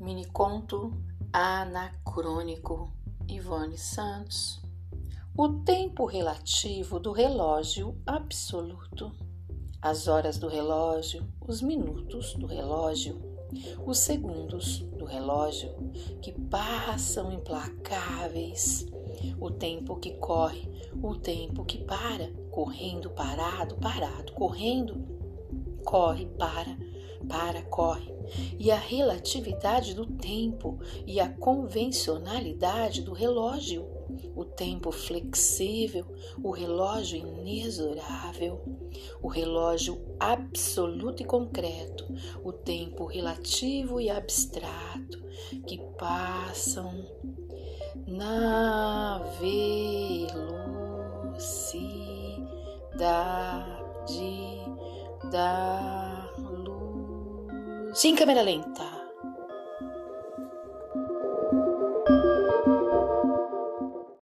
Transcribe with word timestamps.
Mini 0.00 0.24
conto 0.24 0.94
anacrônico 1.30 2.90
Ivone 3.28 3.76
Santos. 3.76 4.58
O 5.36 5.46
tempo 5.62 6.06
relativo 6.06 6.98
do 6.98 7.12
relógio 7.12 7.94
absoluto. 8.06 9.12
As 9.82 10.08
horas 10.08 10.38
do 10.38 10.48
relógio, 10.48 11.30
os 11.46 11.60
minutos 11.60 12.32
do 12.32 12.46
relógio, 12.46 13.20
os 13.84 13.98
segundos 13.98 14.78
do 14.78 15.04
relógio 15.04 15.70
que 16.22 16.32
passam 16.32 17.30
implacáveis. 17.30 18.86
O 19.38 19.50
tempo 19.50 19.96
que 19.96 20.12
corre, 20.12 20.66
o 21.02 21.14
tempo 21.14 21.62
que 21.62 21.76
para, 21.76 22.32
correndo, 22.50 23.10
parado, 23.10 23.76
parado, 23.76 24.32
correndo, 24.32 24.96
corre, 25.84 26.24
para 26.38 26.74
para, 27.28 27.62
corre, 27.62 28.12
e 28.58 28.70
a 28.70 28.76
relatividade 28.76 29.94
do 29.94 30.06
tempo 30.06 30.78
e 31.06 31.20
a 31.20 31.28
convencionalidade 31.28 33.02
do 33.02 33.12
relógio, 33.12 33.86
o 34.34 34.44
tempo 34.44 34.90
flexível, 34.90 36.06
o 36.42 36.50
relógio 36.50 37.18
inexorável, 37.18 38.60
o 39.22 39.28
relógio 39.28 40.00
absoluto 40.18 41.22
e 41.22 41.26
concreto, 41.26 42.06
o 42.42 42.52
tempo 42.52 43.04
relativo 43.04 44.00
e 44.00 44.10
abstrato 44.10 45.20
que 45.66 45.78
passam 45.98 47.06
na 48.06 49.18
velocidade 49.40 50.60
da 55.30 56.09
Sim, 57.92 58.14
câmera 58.14 58.42
lenta. 58.42 58.89